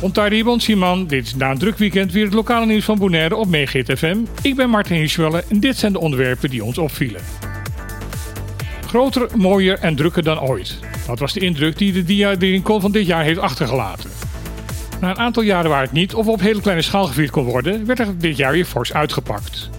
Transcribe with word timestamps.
Ontario 0.00 0.58
Simon, 0.58 1.06
dit 1.06 1.26
is 1.26 1.34
na 1.34 1.50
een 1.50 1.58
druk 1.58 1.78
weekend 1.78 2.12
weer 2.12 2.24
het 2.24 2.34
lokale 2.34 2.66
nieuws 2.66 2.84
van 2.84 2.98
Bonaire 2.98 3.36
op 3.36 3.48
FM. 3.48 4.16
Ik 4.42 4.56
ben 4.56 4.70
Martin 4.70 4.96
Hirschwelle 4.96 5.44
en 5.48 5.60
dit 5.60 5.76
zijn 5.76 5.92
de 5.92 6.00
onderwerpen 6.00 6.50
die 6.50 6.64
ons 6.64 6.78
opvielen. 6.78 7.20
Groter, 8.86 9.28
mooier 9.34 9.78
en 9.78 9.96
drukker 9.96 10.22
dan 10.22 10.40
ooit. 10.40 10.78
Dat 11.06 11.18
was 11.18 11.32
de 11.32 11.40
indruk 11.40 11.78
die 11.78 11.92
de 11.92 12.04
Dia 12.04 12.30
Rincon 12.38 12.80
van 12.80 12.92
dit 12.92 13.06
jaar 13.06 13.24
heeft 13.24 13.38
achtergelaten. 13.38 14.10
Na 15.00 15.10
een 15.10 15.18
aantal 15.18 15.42
jaren 15.42 15.70
waar 15.70 15.82
het 15.82 15.92
niet 15.92 16.14
of 16.14 16.26
op 16.26 16.40
hele 16.40 16.60
kleine 16.60 16.82
schaal 16.82 17.06
gevierd 17.06 17.30
kon 17.30 17.44
worden, 17.44 17.86
werd 17.86 17.98
er 17.98 18.18
dit 18.18 18.36
jaar 18.36 18.52
weer 18.52 18.64
fors 18.64 18.92
uitgepakt. 18.92 19.70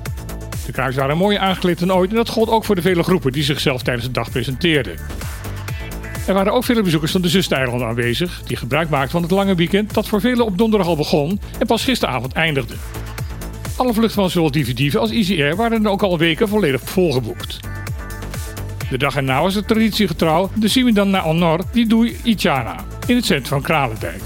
De 0.65 0.71
kruis 0.71 0.95
waren 0.95 1.17
mooier 1.17 1.39
aangekleed 1.39 1.79
dan 1.79 1.93
ooit 1.93 2.09
en 2.09 2.15
dat 2.15 2.29
gold 2.29 2.49
ook 2.49 2.65
voor 2.65 2.75
de 2.75 2.81
vele 2.81 3.03
groepen 3.03 3.31
die 3.31 3.43
zichzelf 3.43 3.81
tijdens 3.81 4.05
de 4.05 4.11
dag 4.11 4.31
presenteerden. 4.31 4.95
Er 6.29 6.35
waren 6.35 6.53
ook 6.53 6.63
vele 6.63 6.81
bezoekers 6.81 7.11
van 7.11 7.21
de 7.21 7.29
Zusteilanden 7.29 7.87
aanwezig, 7.87 8.41
die 8.45 8.57
gebruik 8.57 8.89
maakten 8.89 9.11
van 9.11 9.21
het 9.21 9.31
lange 9.31 9.55
weekend 9.55 9.93
dat 9.93 10.07
voor 10.07 10.21
velen 10.21 10.45
op 10.45 10.57
donderdag 10.57 10.87
al 10.87 10.95
begon 10.95 11.39
en 11.59 11.67
pas 11.67 11.83
gisteravond 11.83 12.33
eindigde. 12.33 12.73
Alle 13.75 13.93
vluchten 13.93 14.21
van 14.21 14.29
zowel 14.29 14.51
DVD 14.51 14.95
als 14.95 15.11
Easy 15.11 15.41
Air 15.41 15.55
waren 15.55 15.85
er 15.85 15.91
ook 15.91 16.01
al 16.01 16.17
weken 16.17 16.47
volledig 16.47 16.81
volgeboekt. 16.83 17.59
De 18.89 18.97
dag 18.97 19.15
erna 19.15 19.41
was 19.41 19.55
het 19.55 19.67
traditiegetrouw 19.67 20.49
de 20.55 20.67
Simidan 20.67 21.09
naar 21.09 21.21
Honor 21.21 21.59
die 21.71 21.87
Doei 21.87 22.17
Ichana 22.23 22.75
in 23.07 23.15
het 23.15 23.25
centrum 23.25 23.49
van 23.49 23.61
Kralendijk. 23.61 24.21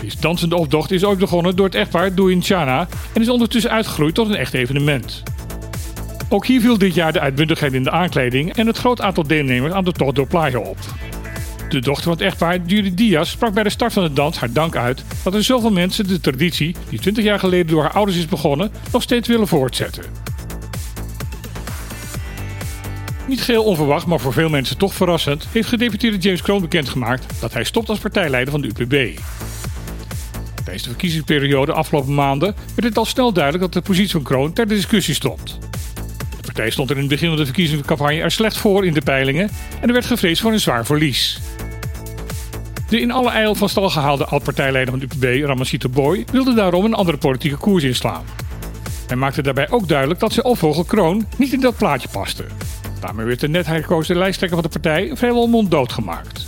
Deze 0.00 0.16
dansende 0.20 0.56
optocht 0.56 0.90
is 0.90 1.04
ooit 1.04 1.18
begonnen 1.18 1.56
door 1.56 1.66
het 1.66 1.74
echtpaar 1.74 2.14
Doei 2.14 2.36
Ichana 2.36 2.88
en 3.12 3.20
is 3.20 3.28
ondertussen 3.28 3.70
uitgegroeid 3.70 4.14
tot 4.14 4.28
een 4.28 4.36
echt 4.36 4.54
evenement. 4.54 5.22
Ook 6.28 6.46
hier 6.46 6.60
viel 6.60 6.78
dit 6.78 6.94
jaar 6.94 7.12
de 7.12 7.20
uitbundigheid 7.20 7.72
in 7.72 7.82
de 7.82 7.90
aankleding 7.90 8.52
en 8.52 8.66
het 8.66 8.78
groot 8.78 9.00
aantal 9.00 9.26
deelnemers 9.26 9.72
aan 9.72 9.84
de 9.84 9.92
tocht 9.92 10.14
door 10.14 10.26
Playa 10.26 10.58
op. 10.58 10.78
De 11.70 11.80
dochter 11.80 12.04
van 12.04 12.12
het 12.12 12.20
echtpaar, 12.20 12.58
Judy 12.66 12.94
Diaz, 12.94 13.30
sprak 13.30 13.54
bij 13.54 13.62
de 13.62 13.70
start 13.70 13.92
van 13.92 14.02
de 14.02 14.12
dans 14.12 14.38
haar 14.38 14.52
dank 14.52 14.76
uit 14.76 15.04
dat 15.22 15.34
er 15.34 15.44
zoveel 15.44 15.70
mensen 15.70 16.06
de 16.06 16.20
traditie, 16.20 16.74
die 16.88 16.98
20 16.98 17.24
jaar 17.24 17.38
geleden 17.38 17.66
door 17.66 17.82
haar 17.82 17.92
ouders 17.92 18.18
is 18.18 18.26
begonnen, 18.26 18.70
nog 18.92 19.02
steeds 19.02 19.28
willen 19.28 19.48
voortzetten. 19.48 20.04
Niet 23.26 23.42
geheel 23.42 23.64
onverwacht, 23.64 24.06
maar 24.06 24.20
voor 24.20 24.32
veel 24.32 24.48
mensen 24.48 24.78
toch 24.78 24.94
verrassend, 24.94 25.46
heeft 25.52 25.68
gedeputeerde 25.68 26.18
James 26.18 26.42
Kroon 26.42 26.60
bekendgemaakt 26.60 27.40
dat 27.40 27.52
hij 27.52 27.64
stopt 27.64 27.88
als 27.88 27.98
partijleider 27.98 28.52
van 28.52 28.60
de 28.60 28.68
UPB. 28.68 29.20
Tijdens 30.64 30.82
de 30.82 30.90
verkiezingsperiode 30.90 31.72
afgelopen 31.72 32.14
maanden 32.14 32.54
werd 32.74 32.88
het 32.88 32.98
al 32.98 33.04
snel 33.04 33.32
duidelijk 33.32 33.64
dat 33.64 33.72
de 33.72 33.88
positie 33.88 34.12
van 34.12 34.22
Kroon 34.22 34.52
ter 34.52 34.68
discussie 34.68 35.14
stond. 35.14 35.58
De 36.36 36.42
partij 36.42 36.70
stond 36.70 36.90
er 36.90 36.96
in 36.96 37.02
het 37.02 37.10
begin 37.10 37.28
van 37.28 37.36
de 37.36 37.44
verkiezingscampagne 37.44 38.20
er 38.20 38.30
slecht 38.30 38.56
voor 38.56 38.86
in 38.86 38.94
de 38.94 39.02
peilingen 39.02 39.50
en 39.80 39.86
er 39.86 39.92
werd 39.92 40.06
gevreesd 40.06 40.40
voor 40.40 40.52
een 40.52 40.60
zwaar 40.60 40.86
verlies. 40.86 41.40
De 42.90 43.00
in 43.00 43.10
alle 43.10 43.30
eil 43.30 43.54
van 43.54 43.68
stal 43.68 43.90
gehaalde 43.90 44.24
oud-partijleider 44.24 44.90
van 44.90 44.98
de 44.98 45.06
UPB, 45.14 45.46
Ramasito 45.46 45.88
Boy, 45.88 46.24
wilde 46.32 46.54
daarom 46.54 46.84
een 46.84 46.94
andere 46.94 47.16
politieke 47.16 47.56
koers 47.56 47.84
inslaan. 47.84 48.24
Hij 49.06 49.16
maakte 49.16 49.42
daarbij 49.42 49.70
ook 49.70 49.88
duidelijk 49.88 50.20
dat 50.20 50.32
zijn 50.32 50.46
opvolger 50.46 50.84
Kroon 50.84 51.26
niet 51.36 51.52
in 51.52 51.60
dat 51.60 51.76
plaatje 51.76 52.08
paste. 52.08 52.44
Daarmee 53.00 53.26
werd 53.26 53.40
de 53.40 53.48
net 53.48 53.66
hergekozen 53.66 54.16
lijsttrekker 54.16 54.60
van 54.60 54.70
de 54.70 54.80
partij 54.80 55.16
vrijwel 55.16 55.46
monddood 55.46 55.92
gemaakt. 55.92 56.46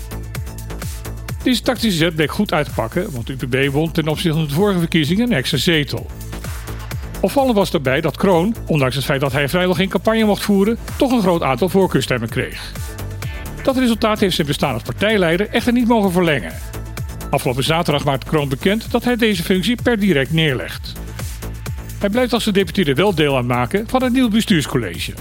Deze 1.42 1.62
tactische 1.62 1.98
zet 1.98 2.14
bleek 2.14 2.32
goed 2.32 2.52
uit 2.52 2.66
te 2.66 2.72
pakken, 2.74 3.12
want 3.12 3.26
de 3.26 3.36
UPB 3.40 3.72
won 3.72 3.92
ten 3.92 4.08
opzichte 4.08 4.38
van 4.38 4.46
de 4.46 4.54
vorige 4.54 4.78
verkiezingen 4.78 5.26
een 5.26 5.36
extra 5.36 5.58
zetel. 5.58 6.06
Opvallend 7.20 7.56
was 7.56 7.70
daarbij 7.70 8.00
dat 8.00 8.16
Kroon, 8.16 8.54
ondanks 8.66 8.94
het 8.94 9.04
feit 9.04 9.20
dat 9.20 9.32
hij 9.32 9.48
vrijwel 9.48 9.74
geen 9.74 9.88
campagne 9.88 10.24
mocht 10.24 10.42
voeren, 10.42 10.78
toch 10.96 11.12
een 11.12 11.22
groot 11.22 11.42
aantal 11.42 11.68
voorkeurstemmen 11.68 12.28
kreeg. 12.28 12.72
Dat 13.62 13.76
resultaat 13.76 14.20
heeft 14.20 14.34
zijn 14.34 14.46
bestaan 14.46 14.74
als 14.74 14.82
partijleider 14.82 15.48
echter 15.48 15.72
niet 15.72 15.88
mogen 15.88 16.12
verlengen. 16.12 16.52
Afgelopen 17.30 17.64
zaterdag 17.64 18.04
maakte 18.04 18.26
Kroon 18.26 18.48
bekend 18.48 18.90
dat 18.90 19.04
hij 19.04 19.16
deze 19.16 19.42
functie 19.42 19.82
per 19.82 19.98
direct 19.98 20.32
neerlegt. 20.32 20.92
Hij 21.98 22.08
blijft 22.10 22.32
als 22.32 22.42
gedeputeerde 22.42 22.94
wel 22.94 23.14
deel 23.14 23.36
uitmaken 23.36 23.88
van 23.88 24.02
het 24.02 24.12
nieuwe 24.12 24.30
bestuurscollege. 24.30 25.12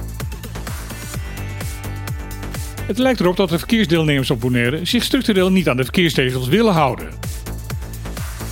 Het 2.86 2.98
lijkt 2.98 3.20
erop 3.20 3.38
dat 3.38 3.50
de 3.50 3.58
verkeersdeelnemers 3.58 4.32
op 4.32 4.40
Bonaire 4.40 4.86
zich 4.86 5.04
structureel 5.04 5.52
niet 5.52 5.70
aan 5.70 5.78
de 5.78 5.84
verkeersregels 5.84 6.48
willen 6.48 6.74
houden. 6.74 7.10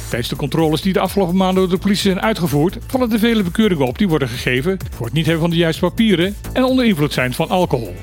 Tijdens 0.09 0.29
de 0.29 0.35
controles 0.35 0.81
die 0.81 0.93
de 0.93 0.99
afgelopen 0.99 1.35
maanden 1.35 1.63
door 1.63 1.71
de 1.71 1.81
politie 1.81 2.11
zijn 2.11 2.21
uitgevoerd, 2.21 2.77
vallen 2.87 3.09
de 3.09 3.19
vele 3.19 3.43
bekeuringen 3.43 3.87
op 3.87 3.97
die 3.97 4.07
worden 4.07 4.27
gegeven 4.27 4.77
voor 4.95 5.05
het 5.05 5.15
niet 5.15 5.25
hebben 5.25 5.41
van 5.41 5.51
de 5.51 5.57
juiste 5.57 5.81
papieren 5.81 6.35
en 6.53 6.63
onder 6.63 6.85
invloed 6.85 7.13
zijn 7.13 7.33
van 7.33 7.49
alcohol. 7.49 7.95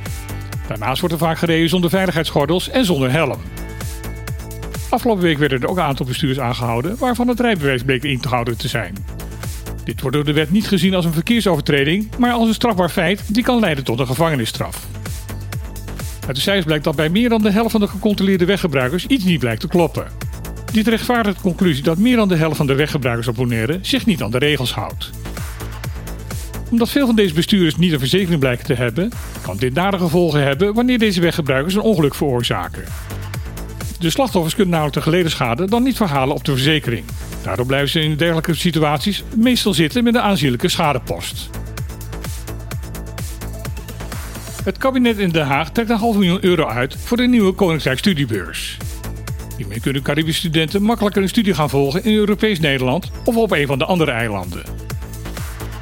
Daarnaast 0.68 1.00
wordt 1.00 1.14
er 1.14 1.20
vaak 1.20 1.38
gereden 1.38 1.68
zonder 1.68 1.90
veiligheidsgordels 1.90 2.68
en 2.68 2.84
zonder 2.84 3.10
helm. 3.10 3.40
Afgelopen 4.88 5.22
week 5.22 5.38
werden 5.38 5.60
er 5.60 5.68
ook 5.68 5.76
een 5.76 5.82
aantal 5.82 6.06
bestuurders 6.06 6.40
aangehouden 6.40 6.96
waarvan 6.98 7.28
het 7.28 7.40
rijbewijs 7.40 7.82
bleek 7.82 8.02
in 8.02 8.20
te 8.20 8.28
houden 8.28 8.58
te 8.58 8.68
zijn. 8.68 8.94
Dit 9.84 10.00
wordt 10.00 10.16
door 10.16 10.24
de 10.24 10.32
wet 10.32 10.50
niet 10.50 10.68
gezien 10.68 10.94
als 10.94 11.04
een 11.04 11.12
verkeersovertreding, 11.12 12.08
maar 12.18 12.32
als 12.32 12.48
een 12.48 12.54
strafbaar 12.54 12.88
feit 12.88 13.34
die 13.34 13.42
kan 13.42 13.60
leiden 13.60 13.84
tot 13.84 14.00
een 14.00 14.06
gevangenisstraf. 14.06 14.86
Uit 16.26 16.36
de 16.36 16.42
cijfers 16.42 16.64
blijkt 16.66 16.84
dat 16.84 16.96
bij 16.96 17.08
meer 17.08 17.28
dan 17.28 17.42
de 17.42 17.50
helft 17.50 17.70
van 17.70 17.80
de 17.80 17.88
gecontroleerde 17.88 18.44
weggebruikers 18.44 19.06
iets 19.06 19.24
niet 19.24 19.38
blijkt 19.38 19.60
te 19.60 19.68
kloppen. 19.68 20.06
Dit 20.72 20.88
rechtvaardigt 20.88 21.36
de 21.36 21.42
conclusie 21.42 21.82
dat 21.82 21.98
meer 21.98 22.16
dan 22.16 22.28
de 22.28 22.36
helft 22.36 22.56
van 22.56 22.66
de 22.66 22.74
weggebruikers 22.74 23.28
op 23.28 23.34
Bonaire 23.34 23.78
zich 23.82 24.06
niet 24.06 24.22
aan 24.22 24.30
de 24.30 24.38
regels 24.38 24.74
houdt. 24.74 25.10
Omdat 26.70 26.90
veel 26.90 27.06
van 27.06 27.16
deze 27.16 27.34
bestuurders 27.34 27.76
niet 27.76 27.92
een 27.92 27.98
verzekering 27.98 28.40
blijken 28.40 28.64
te 28.64 28.74
hebben, 28.74 29.10
kan 29.42 29.56
dit 29.56 29.74
nare 29.74 29.98
gevolgen 29.98 30.42
hebben 30.42 30.74
wanneer 30.74 30.98
deze 30.98 31.20
weggebruikers 31.20 31.74
een 31.74 31.80
ongeluk 31.80 32.14
veroorzaken. 32.14 32.84
De 33.98 34.10
slachtoffers 34.10 34.54
kunnen 34.54 34.72
namelijk 34.72 34.96
de 34.96 35.02
geleden 35.02 35.30
schade 35.30 35.66
dan 35.66 35.82
niet 35.82 35.96
verhalen 35.96 36.34
op 36.34 36.44
de 36.44 36.52
verzekering. 36.52 37.04
Daardoor 37.42 37.66
blijven 37.66 37.88
ze 37.88 38.00
in 38.00 38.16
dergelijke 38.16 38.54
situaties 38.54 39.24
meestal 39.36 39.74
zitten 39.74 40.04
met 40.04 40.14
een 40.14 40.20
aanzienlijke 40.20 40.68
schadepost. 40.68 41.50
Het 44.64 44.78
kabinet 44.78 45.18
in 45.18 45.30
Den 45.30 45.46
Haag 45.46 45.70
trekt 45.70 45.90
een 45.90 45.96
half 45.96 46.14
miljoen 46.14 46.44
euro 46.44 46.66
uit 46.66 46.96
voor 46.96 47.16
de 47.16 47.26
nieuwe 47.26 47.52
Koninkrijk 47.52 47.98
Studiebeurs. 47.98 48.76
Hiermee 49.56 49.80
kunnen 49.80 50.02
Caribische 50.02 50.40
studenten 50.40 50.82
makkelijker 50.82 51.22
een 51.22 51.28
studie 51.28 51.54
gaan 51.54 51.70
volgen 51.70 52.04
in 52.04 52.14
Europees 52.14 52.60
Nederland 52.60 53.10
of 53.24 53.36
op 53.36 53.50
een 53.50 53.66
van 53.66 53.78
de 53.78 53.84
andere 53.84 54.10
eilanden. 54.10 54.75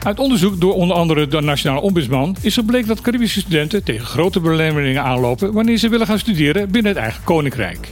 Uit 0.04 0.18
onderzoek 0.18 0.60
door 0.60 0.74
onder 0.74 0.96
andere 0.96 1.26
de 1.26 1.40
Nationale 1.40 1.80
Ombudsman 1.80 2.36
is 2.40 2.54
gebleken 2.54 2.88
dat 2.88 3.00
Caribische 3.00 3.40
studenten 3.40 3.84
tegen 3.84 4.06
grote 4.06 4.40
belemmeringen 4.40 5.02
aanlopen 5.02 5.52
wanneer 5.52 5.76
ze 5.76 5.88
willen 5.88 6.06
gaan 6.06 6.18
studeren 6.18 6.70
binnen 6.70 6.92
het 6.92 7.00
eigen 7.00 7.24
koninkrijk. 7.24 7.88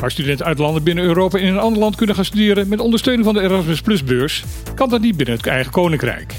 Waar 0.00 0.10
studenten 0.10 0.46
uit 0.46 0.58
landen 0.58 0.82
binnen 0.82 1.04
Europa 1.04 1.38
in 1.38 1.46
een 1.46 1.58
ander 1.58 1.80
land 1.80 1.96
kunnen 1.96 2.14
gaan 2.14 2.24
studeren 2.24 2.68
met 2.68 2.80
ondersteuning 2.80 3.24
van 3.24 3.34
de 3.34 3.40
Erasmus 3.40 3.80
Plus 3.80 4.04
beurs, 4.04 4.44
kan 4.74 4.88
dat 4.88 5.00
niet 5.00 5.16
binnen 5.16 5.36
het 5.36 5.46
eigen 5.46 5.72
koninkrijk. 5.72 6.34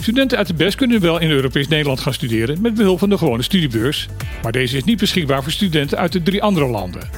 Studenten 0.00 0.38
uit 0.38 0.46
de 0.46 0.54
BES 0.54 0.74
kunnen 0.74 1.00
wel 1.00 1.20
in 1.20 1.30
Europees 1.30 1.68
Nederland 1.68 2.00
gaan 2.00 2.14
studeren 2.14 2.60
met 2.60 2.74
behulp 2.74 2.98
van 2.98 3.08
de 3.08 3.18
gewone 3.18 3.42
studiebeurs, 3.42 4.08
maar 4.42 4.52
deze 4.52 4.76
is 4.76 4.84
niet 4.84 4.98
beschikbaar 4.98 5.42
voor 5.42 5.52
studenten 5.52 5.98
uit 5.98 6.12
de 6.12 6.22
drie 6.22 6.42
andere 6.42 6.66
landen. 6.66 7.10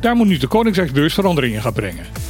Daar 0.00 0.16
moet 0.16 0.26
nu 0.26 0.36
de 0.36 0.46
Koninkrijksbeurs 0.46 1.14
veranderingen 1.14 1.62
gaan 1.62 1.72
brengen. 1.72 2.25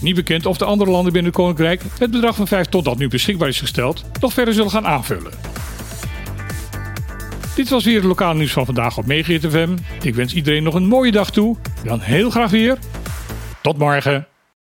Niet 0.00 0.14
bekend 0.14 0.46
of 0.46 0.58
de 0.58 0.64
andere 0.64 0.90
landen 0.90 1.12
binnen 1.12 1.30
het 1.32 1.40
Koninkrijk 1.40 1.82
het 1.98 2.10
bedrag 2.10 2.36
van 2.36 2.46
5 2.46 2.66
ton 2.66 2.82
dat 2.82 2.98
nu 2.98 3.08
beschikbaar 3.08 3.48
is 3.48 3.60
gesteld 3.60 4.04
nog 4.20 4.32
verder 4.32 4.54
zullen 4.54 4.70
gaan 4.70 4.86
aanvullen. 4.86 5.32
Dit 7.54 7.68
was 7.68 7.84
weer 7.84 7.96
het 7.96 8.04
lokale 8.04 8.38
nieuws 8.38 8.52
van 8.52 8.64
vandaag 8.64 8.98
op 8.98 9.06
Megahit. 9.06 9.70
Ik 10.02 10.14
wens 10.14 10.34
iedereen 10.34 10.62
nog 10.62 10.74
een 10.74 10.86
mooie 10.86 11.12
dag 11.12 11.30
toe. 11.30 11.56
Dan 11.84 12.00
heel 12.00 12.30
graag 12.30 12.50
weer. 12.50 12.78
Tot 13.62 13.78
morgen. 13.78 14.26